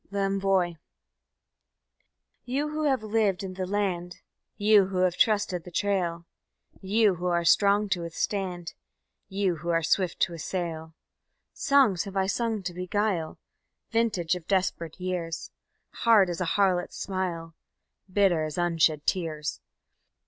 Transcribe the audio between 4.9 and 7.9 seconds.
have trusted the trail, You who are strong